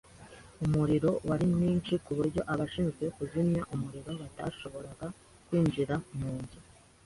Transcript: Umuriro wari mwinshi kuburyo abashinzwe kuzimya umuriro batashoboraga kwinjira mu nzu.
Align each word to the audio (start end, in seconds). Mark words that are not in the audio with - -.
Umuriro 0.63 1.11
wari 1.27 1.45
mwinshi 1.53 1.93
kuburyo 2.05 2.41
abashinzwe 2.53 3.05
kuzimya 3.15 3.61
umuriro 3.73 4.11
batashoboraga 4.21 5.07
kwinjira 5.45 5.95
mu 6.17 6.31
nzu. 6.41 6.59